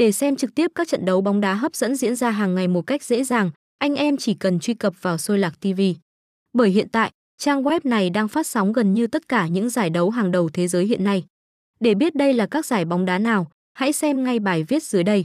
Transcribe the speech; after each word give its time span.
Để 0.00 0.12
xem 0.12 0.36
trực 0.36 0.54
tiếp 0.54 0.70
các 0.74 0.88
trận 0.88 1.04
đấu 1.04 1.20
bóng 1.20 1.40
đá 1.40 1.54
hấp 1.54 1.74
dẫn 1.74 1.96
diễn 1.96 2.16
ra 2.16 2.30
hàng 2.30 2.54
ngày 2.54 2.68
một 2.68 2.82
cách 2.82 3.02
dễ 3.02 3.24
dàng, 3.24 3.50
anh 3.78 3.94
em 3.94 4.16
chỉ 4.16 4.34
cần 4.34 4.60
truy 4.60 4.74
cập 4.74 5.02
vào 5.02 5.18
Sôi 5.18 5.38
Lạc 5.38 5.60
TV. 5.60 5.80
Bởi 6.52 6.70
hiện 6.70 6.88
tại, 6.88 7.10
trang 7.38 7.62
web 7.62 7.80
này 7.84 8.10
đang 8.10 8.28
phát 8.28 8.46
sóng 8.46 8.72
gần 8.72 8.94
như 8.94 9.06
tất 9.06 9.28
cả 9.28 9.46
những 9.46 9.70
giải 9.70 9.90
đấu 9.90 10.10
hàng 10.10 10.30
đầu 10.30 10.48
thế 10.52 10.68
giới 10.68 10.86
hiện 10.86 11.04
nay. 11.04 11.24
Để 11.80 11.94
biết 11.94 12.14
đây 12.14 12.32
là 12.32 12.46
các 12.46 12.66
giải 12.66 12.84
bóng 12.84 13.04
đá 13.04 13.18
nào, 13.18 13.50
hãy 13.74 13.92
xem 13.92 14.24
ngay 14.24 14.38
bài 14.38 14.64
viết 14.68 14.82
dưới 14.82 15.04
đây. 15.04 15.24